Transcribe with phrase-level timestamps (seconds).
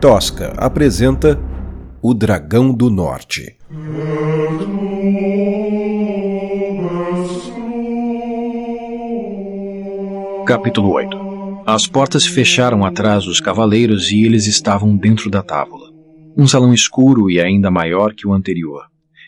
[0.00, 1.36] Tosca apresenta
[2.00, 3.56] O Dragão do Norte.
[10.46, 15.90] Capítulo 8 As portas se fecharam atrás dos cavaleiros e eles estavam dentro da tábua.
[16.36, 18.84] Um salão escuro e ainda maior que o anterior,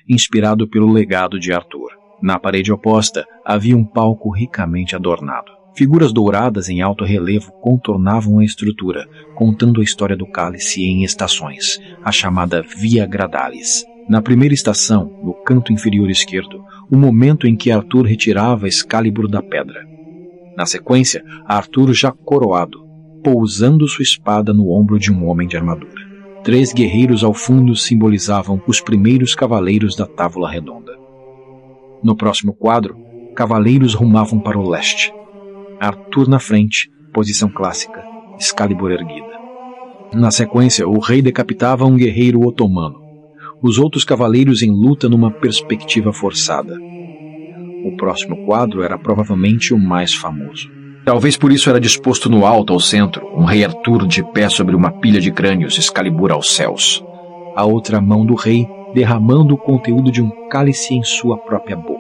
[0.09, 1.91] inspirado pelo legado de Arthur.
[2.23, 5.60] Na parede oposta havia um palco ricamente adornado.
[5.81, 11.81] Figuras douradas em alto relevo contornavam a estrutura, contando a história do cálice em estações,
[12.05, 13.87] a chamada Via Gradalis.
[14.07, 19.43] Na primeira estação, no canto inferior esquerdo, o momento em que Arthur retirava Excalibur da
[19.43, 19.81] pedra.
[20.55, 22.87] Na sequência, Arthur já coroado,
[23.25, 26.07] pousando sua espada no ombro de um homem de armadura.
[26.45, 30.93] Três guerreiros ao fundo simbolizavam os primeiros cavaleiros da Távola Redonda.
[32.03, 32.99] No próximo quadro,
[33.35, 35.11] cavaleiros rumavam para o leste,
[35.83, 38.05] Arthur na frente, posição clássica,
[38.39, 39.31] Excalibur erguida.
[40.13, 43.01] Na sequência, o rei decapitava um guerreiro otomano.
[43.63, 46.77] Os outros cavaleiros em luta numa perspectiva forçada.
[47.83, 50.71] O próximo quadro era provavelmente o mais famoso.
[51.07, 54.77] Talvez por isso era disposto no alto ao centro, um rei Arthur de pé sobre
[54.77, 57.03] uma pilha de crânios, Excalibur aos céus.
[57.57, 62.00] A outra mão do rei derramando o conteúdo de um cálice em sua própria boca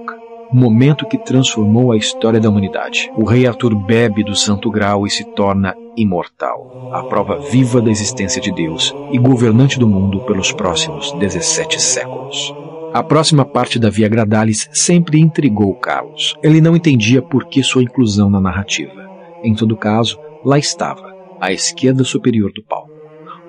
[0.53, 3.11] momento que transformou a história da humanidade.
[3.17, 7.91] O rei Arthur bebe do Santo Grau e se torna imortal, a prova viva da
[7.91, 12.55] existência de Deus e governante do mundo pelos próximos 17 séculos.
[12.92, 16.37] A próxima parte da Via Gradalis sempre intrigou Carlos.
[16.42, 19.09] Ele não entendia por que sua inclusão na narrativa.
[19.45, 22.91] Em todo caso, lá estava, à esquerda superior do palco.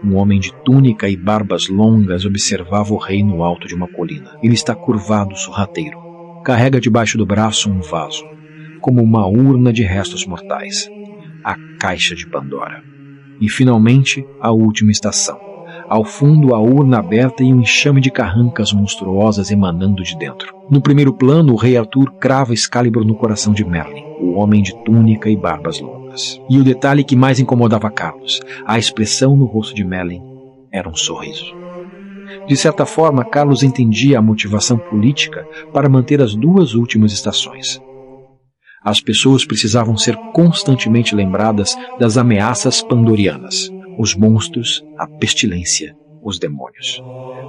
[0.04, 4.38] Um homem de túnica e barbas longas observava o rei no alto de uma colina.
[4.44, 6.11] Ele está curvado, sorrateiro
[6.44, 8.24] carrega debaixo do braço um vaso,
[8.80, 10.90] como uma urna de restos mortais,
[11.44, 12.84] a Caixa de Pandora.
[13.40, 15.40] E finalmente, a última estação.
[15.88, 20.56] Ao fundo, a urna aberta e um enxame de carrancas monstruosas emanando de dentro.
[20.70, 24.74] No primeiro plano, o rei Arthur crava Excalibur no coração de Merlin, o homem de
[24.86, 26.40] túnica e barbas longas.
[26.50, 30.22] E o detalhe que mais incomodava Carlos, a expressão no rosto de Merlin,
[30.72, 31.61] era um sorriso.
[32.48, 37.82] De certa forma, Carlos entendia a motivação política para manter as duas últimas estações.
[38.84, 47.02] As pessoas precisavam ser constantemente lembradas das ameaças pandorianas, os monstros, a pestilência, os demônios.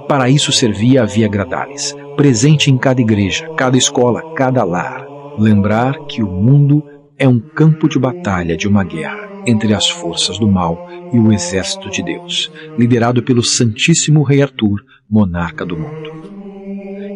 [0.07, 5.07] Para isso servia a Via Gradalis, presente em cada igreja, cada escola, cada lar.
[5.39, 6.83] Lembrar que o mundo
[7.17, 11.31] é um campo de batalha de uma guerra entre as forças do mal e o
[11.31, 16.11] exército de Deus, liderado pelo Santíssimo Rei Arthur, monarca do mundo.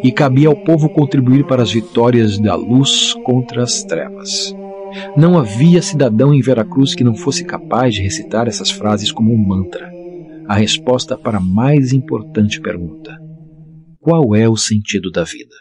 [0.03, 4.55] E cabia ao povo contribuir para as vitórias da luz contra as trevas.
[5.15, 9.37] Não havia cidadão em Veracruz que não fosse capaz de recitar essas frases como um
[9.37, 9.91] mantra.
[10.47, 13.17] A resposta para a mais importante pergunta:
[13.99, 15.55] qual é o sentido da vida?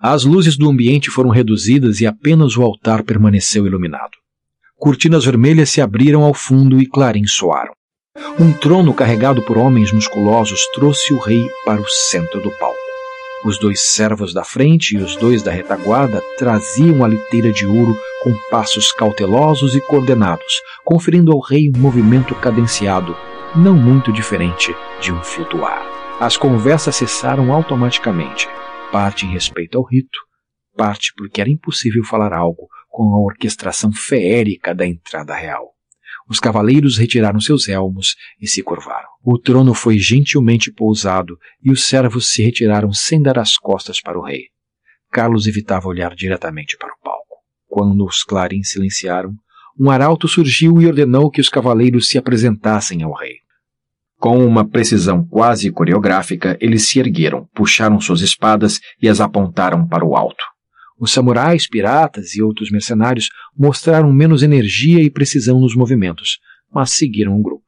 [0.00, 4.23] As luzes do ambiente foram reduzidas e apenas o altar permaneceu iluminado
[4.84, 7.72] cortinas vermelhas se abriram ao fundo e clarins soaram.
[8.38, 12.76] Um trono carregado por homens musculosos trouxe o rei para o centro do palco.
[13.46, 17.96] Os dois servos da frente e os dois da retaguarda traziam a liteira de ouro
[18.22, 23.16] com passos cautelosos e coordenados, conferindo ao rei um movimento cadenciado,
[23.56, 25.82] não muito diferente de um fio do ar.
[26.20, 28.46] As conversas cessaram automaticamente,
[28.92, 30.18] parte em respeito ao rito,
[30.76, 35.72] parte porque era impossível falar algo com a orquestração feérica da entrada real.
[36.28, 39.08] Os cavaleiros retiraram seus elmos e se curvaram.
[39.20, 44.16] O trono foi gentilmente pousado e os servos se retiraram sem dar as costas para
[44.16, 44.44] o rei.
[45.10, 47.38] Carlos evitava olhar diretamente para o palco.
[47.66, 49.34] Quando os clarins silenciaram,
[49.76, 53.38] um arauto surgiu e ordenou que os cavaleiros se apresentassem ao rei.
[54.20, 60.04] Com uma precisão quase coreográfica, eles se ergueram, puxaram suas espadas e as apontaram para
[60.04, 60.53] o alto.
[60.98, 66.38] Os samurais, piratas e outros mercenários mostraram menos energia e precisão nos movimentos,
[66.72, 67.64] mas seguiram o grupo.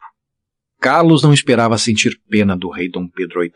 [0.81, 3.52] Carlos não esperava sentir pena do rei Dom Pedro VIII.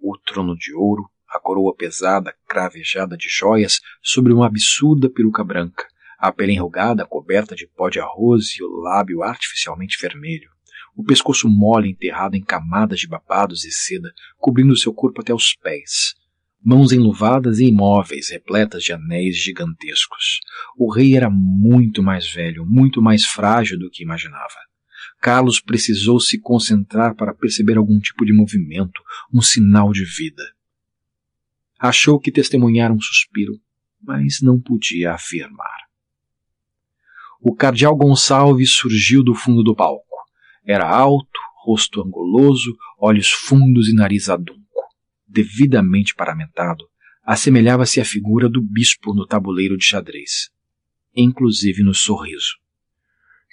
[0.00, 5.86] O trono de ouro, a coroa pesada, cravejada de joias sobre uma absurda peruca branca,
[6.18, 10.50] a pele enrugada coberta de pó de arroz e o lábio artificialmente vermelho,
[10.96, 15.54] o pescoço mole enterrado em camadas de babados e seda, cobrindo seu corpo até os
[15.54, 16.14] pés,
[16.64, 20.40] mãos enluvadas e imóveis, repletas de anéis gigantescos.
[20.76, 24.56] O rei era muito mais velho, muito mais frágil do que imaginava.
[25.20, 29.02] Carlos precisou se concentrar para perceber algum tipo de movimento,
[29.32, 30.42] um sinal de vida.
[31.78, 33.60] Achou que testemunhara um suspiro,
[34.02, 35.84] mas não podia afirmar.
[37.40, 40.04] O cardeal Gonçalves surgiu do fundo do palco.
[40.64, 44.63] Era alto, rosto anguloso, olhos fundos e nariz adunco.
[45.34, 46.84] Devidamente paramentado,
[47.24, 50.48] assemelhava-se à figura do bispo no tabuleiro de xadrez,
[51.12, 52.54] inclusive no sorriso.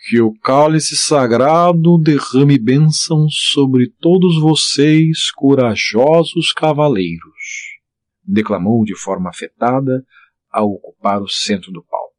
[0.08, 7.80] Que o cálice sagrado derrame bênçãos sobre todos vocês, corajosos cavaleiros,
[8.24, 10.06] declamou de forma afetada
[10.52, 12.12] ao ocupar o centro do palco.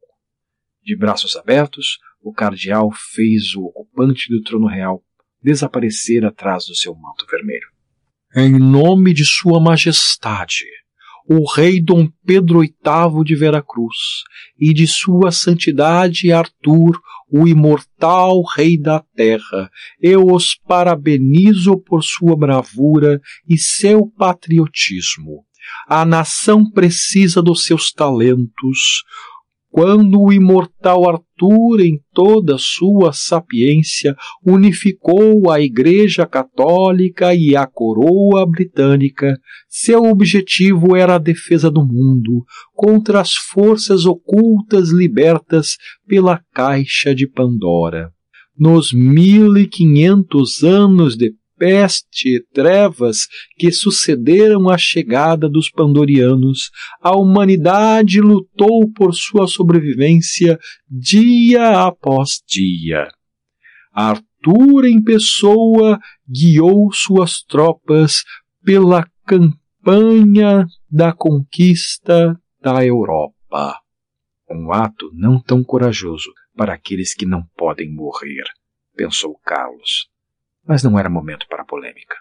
[0.83, 5.01] De braços abertos, o cardeal fez o ocupante do trono real
[5.41, 7.72] desaparecer atrás do seu manto vermelho.
[8.35, 10.65] Em nome de Sua Majestade,
[11.29, 14.23] o rei Dom Pedro VIII de Veracruz
[14.59, 16.99] e de Sua Santidade Arthur,
[17.31, 19.69] o imortal Rei da Terra,
[20.01, 25.45] eu os parabenizo por sua bravura e seu patriotismo.
[25.87, 29.03] A nação precisa dos seus talentos,
[29.73, 34.15] quando o imortal Arthur, em toda sua sapiência,
[34.45, 39.35] unificou a Igreja Católica e a coroa britânica,
[39.67, 45.75] seu objetivo era a defesa do mundo contra as forças ocultas libertas
[46.07, 48.11] pela Caixa de Pandora.
[48.55, 53.19] Nos mil e quinhentos anos de peste e trevas
[53.57, 56.69] que sucederam à chegada dos pandorianos,
[57.01, 63.07] a humanidade lutou por sua sobrevivência dia após dia.
[63.93, 65.97] Arthur em pessoa
[66.29, 68.25] guiou suas tropas
[68.65, 73.79] pela campanha da conquista da Europa.
[74.51, 78.43] Um ato não tão corajoso para aqueles que não podem morrer,
[78.97, 80.11] pensou Carlos
[80.65, 82.15] mas não era momento para polêmica.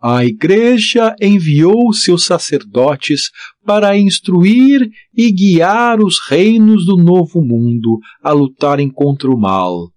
[0.00, 3.32] A Igreja enviou seus sacerdotes
[3.64, 9.92] para instruir e guiar os reinos do Novo Mundo a lutarem contra o mal,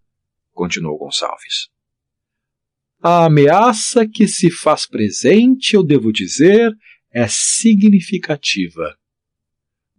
[0.53, 1.69] continuou Gonçalves.
[3.03, 6.71] A ameaça que se faz presente, eu devo dizer,
[7.11, 8.95] é significativa,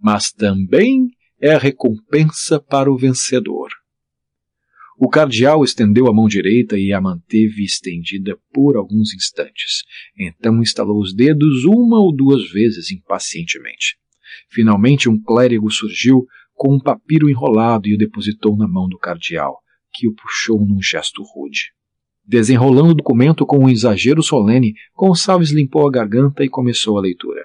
[0.00, 1.10] mas também
[1.40, 3.70] é recompensa para o vencedor.
[5.04, 9.82] O cardeal estendeu a mão direita e a manteve estendida por alguns instantes.
[10.16, 13.96] Então instalou os dedos uma ou duas vezes impacientemente.
[14.49, 19.58] Finalmente, um clérigo surgiu com um papiro enrolado e o depositou na mão do cardeal,
[19.93, 21.72] que o puxou num gesto rude.
[22.25, 27.43] Desenrolando o documento com um exagero solene, Gonçalves limpou a garganta e começou a leitura.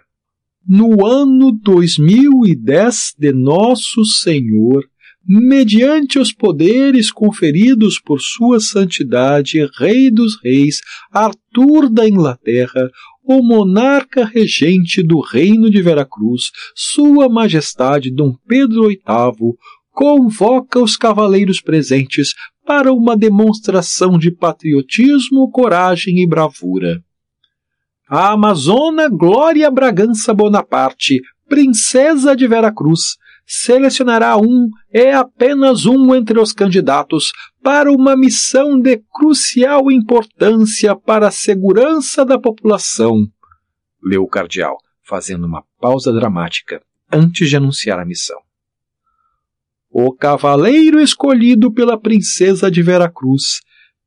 [0.63, 4.87] No ano 2010 de Nosso Senhor,
[5.27, 10.79] mediante os poderes conferidos por Sua Santidade, Rei dos Reis,
[11.11, 12.89] Arthur da Inglaterra,
[13.23, 16.43] o monarca regente do Reino de Veracruz,
[16.73, 19.01] Sua Majestade Dom Pedro VIII,
[19.91, 22.33] convoca os cavaleiros presentes
[22.65, 27.01] para uma demonstração de patriotismo, coragem e bravura.
[28.09, 36.51] A Amazona Glória Bragança Bonaparte, princesa de Veracruz, selecionará um é apenas um entre os
[36.51, 37.31] candidatos
[37.63, 43.25] para uma missão de crucial importância para a segurança da população,
[44.03, 48.37] leu o cardeal, fazendo uma pausa dramática antes de anunciar a missão.
[49.89, 53.61] O cavaleiro escolhido pela princesa de Veracruz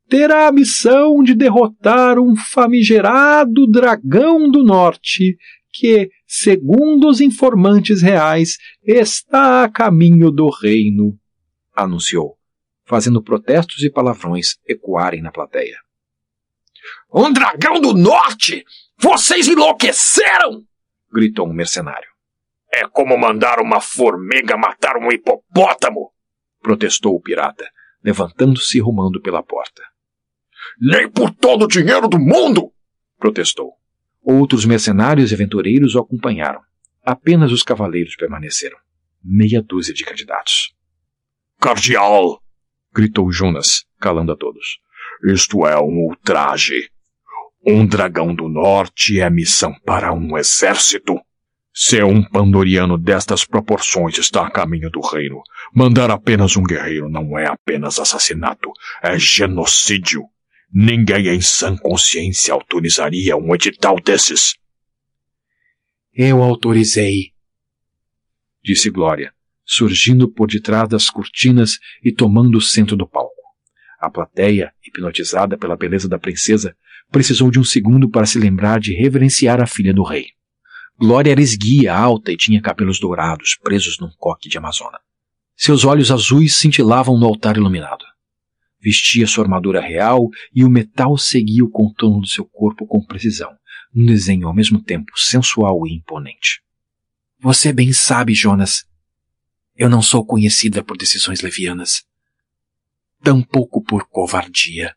[0.06, 5.38] terá a missão de derrotar um famigerado dragão do norte
[5.73, 11.18] que, segundo os informantes reais, está a caminho do reino,
[11.75, 12.38] anunciou,
[12.84, 15.76] fazendo protestos e palavrões ecoarem na plateia.
[17.12, 18.64] Um dragão do norte!
[18.96, 20.62] Vocês enlouqueceram!
[21.12, 22.08] gritou um mercenário.
[22.72, 26.12] É como mandar uma formiga matar um hipopótamo!
[26.62, 27.68] protestou o pirata,
[28.04, 29.82] levantando-se e rumando pela porta.
[30.80, 32.72] Nem por todo o dinheiro do mundo!
[33.18, 33.80] protestou.
[34.23, 36.61] Outros mercenários e aventureiros o acompanharam.
[37.05, 38.77] Apenas os cavaleiros permaneceram.
[39.23, 40.75] Meia dúzia de candidatos.
[41.59, 42.41] Cardeal!
[42.93, 44.79] gritou Jonas, calando a todos.
[45.25, 46.91] Isto é um ultraje.
[47.67, 51.21] Um dragão do norte é missão para um exército.
[51.73, 55.43] Se um pandoriano destas proporções está a caminho do reino,
[55.75, 58.73] mandar apenas um guerreiro não é apenas assassinato,
[59.03, 60.25] é genocídio.
[60.73, 64.55] Ninguém em sã consciência autorizaria um edital desses.
[66.15, 67.33] Eu autorizei,
[68.62, 69.33] disse Glória,
[69.65, 73.35] surgindo por detrás das cortinas e tomando o centro do palco.
[74.00, 76.77] A plateia, hipnotizada pela beleza da princesa,
[77.11, 80.29] precisou de um segundo para se lembrar de reverenciar a filha do rei.
[80.97, 85.00] Glória era esguia, alta e tinha cabelos dourados presos num coque de amazona.
[85.57, 88.05] Seus olhos azuis cintilavam no altar iluminado.
[88.80, 93.54] Vestia sua armadura real e o metal seguia o contorno do seu corpo com precisão,
[93.92, 96.62] num desenho ao mesmo tempo sensual e imponente.
[97.38, 98.84] Você bem sabe, Jonas.
[99.76, 102.04] Eu não sou conhecida por decisões levianas.
[103.22, 104.94] Tampouco por covardia.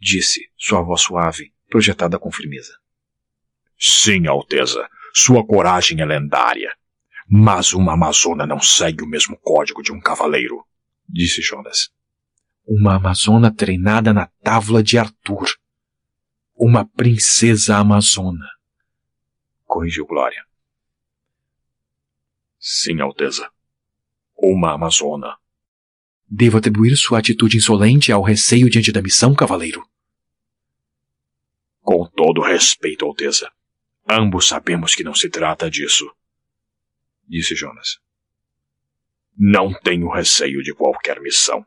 [0.00, 2.76] Disse, sua voz suave, projetada com firmeza.
[3.78, 4.88] Sim, Alteza.
[5.14, 6.76] Sua coragem é lendária.
[7.28, 10.64] Mas uma amazona não segue o mesmo código de um cavaleiro,
[11.08, 11.90] disse Jonas.
[12.64, 15.56] Uma amazona treinada na tábua de Arthur.
[16.54, 18.48] Uma princesa amazona.
[19.64, 20.44] Corrigiu Glória.
[22.58, 23.50] Sim, Alteza.
[24.36, 25.36] Uma amazona.
[26.28, 29.84] Devo atribuir sua atitude insolente ao receio diante da missão, cavaleiro?
[31.80, 33.50] Com todo respeito, Alteza.
[34.08, 36.08] Ambos sabemos que não se trata disso.
[37.26, 37.98] Disse Jonas.
[39.36, 41.66] Não tenho receio de qualquer missão.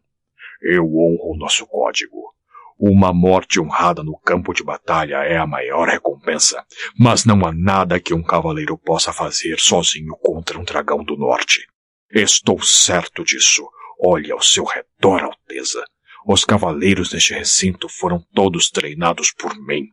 [0.61, 2.33] Eu honro o nosso código.
[2.77, 6.65] Uma morte honrada no campo de batalha é a maior recompensa,
[6.99, 11.65] mas não há nada que um cavaleiro possa fazer sozinho contra um dragão do norte.
[12.11, 13.65] Estou certo disso.
[13.99, 15.85] Olhe ao seu redor, Alteza.
[16.27, 19.85] Os cavaleiros deste recinto foram todos treinados por mim.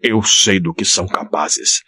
[0.00, 1.82] Eu sei do que são capazes.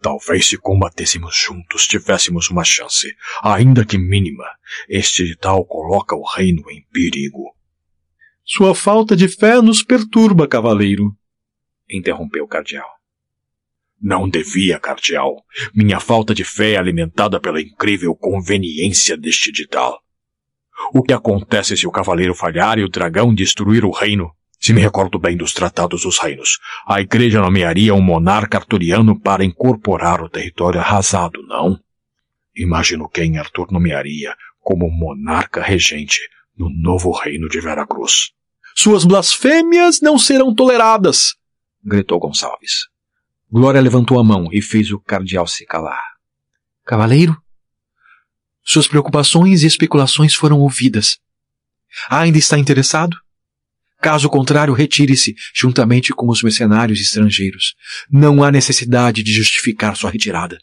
[0.00, 4.46] Talvez se combatêssemos juntos tivéssemos uma chance, ainda que mínima.
[4.88, 7.54] Este edital coloca o reino em perigo.
[8.44, 11.14] Sua falta de fé nos perturba, cavaleiro.
[11.90, 12.88] Interrompeu o cardeal.
[14.00, 15.44] Não devia, cardeal.
[15.74, 20.00] Minha falta de fé é alimentada pela incrível conveniência deste edital.
[20.94, 24.32] O que acontece se o cavaleiro falhar e o dragão destruir o reino?
[24.68, 29.42] Se me recordo bem dos tratados dos reinos, a igreja nomearia um monarca arturiano para
[29.42, 31.80] incorporar o território arrasado, não?
[32.54, 36.20] Imagino quem Arthur nomearia como monarca regente
[36.54, 38.32] no novo reino de Veracruz.
[38.76, 41.34] Suas blasfêmias não serão toleradas!
[41.82, 42.88] gritou Gonçalves.
[43.50, 46.04] Glória levantou a mão e fez o cardeal se calar.
[46.84, 47.34] Cavaleiro,
[48.62, 51.18] suas preocupações e especulações foram ouvidas.
[52.10, 53.16] Ainda está interessado?
[54.00, 57.74] Caso contrário, retire-se, juntamente com os mercenários estrangeiros.
[58.10, 60.58] Não há necessidade de justificar sua retirada.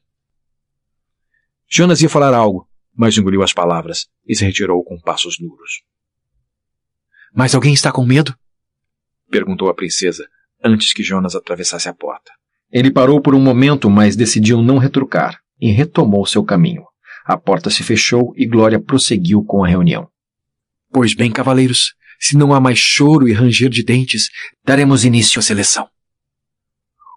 [1.70, 5.84] Jonas ia falar algo, mas engoliu as palavras e se retirou com passos duros.
[7.34, 8.34] Mas alguém está com medo?
[9.30, 10.26] perguntou a princesa,
[10.64, 12.32] antes que Jonas atravessasse a porta.
[12.72, 16.86] Ele parou por um momento, mas decidiu não retrucar e retomou seu caminho.
[17.26, 20.08] A porta se fechou e Glória prosseguiu com a reunião.
[20.92, 24.30] Pois bem, cavaleiros, se não há mais choro e ranger de dentes,
[24.64, 25.88] daremos início à seleção.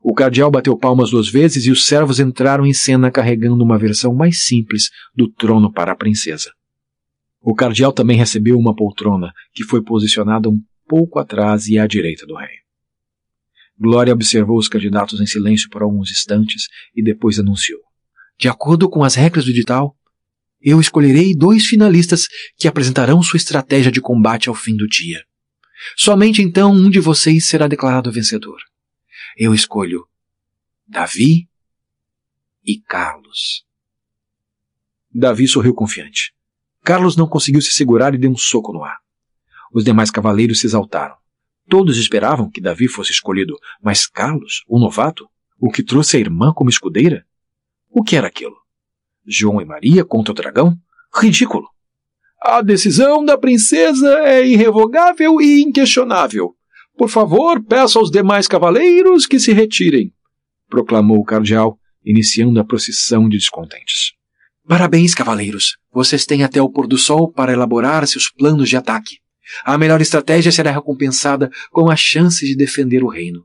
[0.02, 4.14] O cardeal bateu palmas duas vezes e os servos entraram em cena carregando uma versão
[4.14, 6.52] mais simples do trono para a princesa.
[7.40, 12.26] O cardeal também recebeu uma poltrona, que foi posicionada um pouco atrás e à direita
[12.26, 12.58] do rei.
[13.78, 16.64] Glória observou os candidatos em silêncio por alguns instantes
[16.96, 17.80] e depois anunciou:
[18.38, 19.96] De acordo com as regras do edital,
[20.60, 25.24] eu escolherei dois finalistas que apresentarão sua estratégia de combate ao fim do dia.
[25.96, 28.58] Somente então um de vocês será declarado vencedor.
[29.36, 30.06] Eu escolho
[30.86, 31.48] Davi
[32.64, 33.64] e Carlos.
[35.14, 36.34] Davi sorriu confiante.
[36.82, 38.98] Carlos não conseguiu se segurar e deu um soco no ar.
[39.72, 41.16] Os demais cavaleiros se exaltaram.
[41.68, 46.52] Todos esperavam que Davi fosse escolhido, mas Carlos, o novato, o que trouxe a irmã
[46.54, 47.26] como escudeira?
[47.90, 48.56] O que era aquilo?
[49.28, 50.76] João e Maria contra o dragão?
[51.14, 51.66] Ridículo!
[52.42, 56.54] A decisão da princesa é irrevogável e inquestionável.
[56.96, 60.12] Por favor, peça aos demais cavaleiros que se retirem,
[60.68, 64.12] proclamou o cardeal, iniciando a procissão de descontentes.
[64.66, 65.76] Parabéns, cavaleiros.
[65.92, 69.18] Vocês têm até o pôr do sol para elaborar seus planos de ataque.
[69.64, 73.44] A melhor estratégia será recompensada com a chance de defender o reino.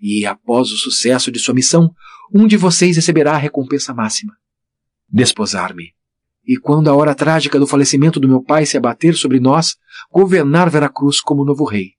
[0.00, 1.90] E após o sucesso de sua missão,
[2.32, 4.34] um de vocês receberá a recompensa máxima:
[5.08, 5.94] desposar-me.
[6.44, 9.76] E quando a hora trágica do falecimento do meu pai se abater sobre nós,
[10.10, 11.92] governar Veracruz como novo rei,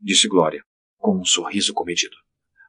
[0.00, 0.62] disse Glória,
[0.98, 2.16] com um sorriso comedido.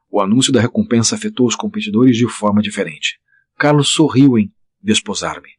[0.09, 3.19] O anúncio da recompensa afetou os competidores de forma diferente.
[3.57, 4.51] Carlos sorriu em
[4.81, 5.49] desposar-me.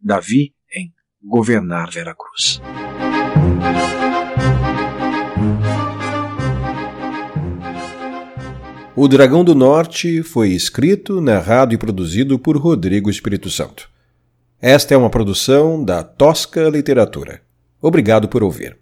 [0.00, 0.92] Davi em
[1.22, 2.60] governar Veracruz.
[9.00, 13.88] O Dragão do Norte foi escrito, narrado e produzido por Rodrigo Espírito Santo.
[14.60, 17.40] Esta é uma produção da Tosca Literatura.
[17.80, 18.76] Obrigado por ouvir.